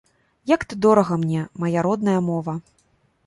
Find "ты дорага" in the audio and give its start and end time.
0.71-1.17